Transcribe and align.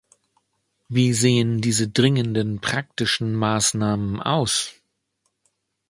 Wie 0.89 1.13
sehen 1.13 1.61
diese 1.61 1.87
dringenden 1.87 2.59
praktischen 2.59 3.35
Maßnahmen 3.35 4.19
aus? 4.19 4.73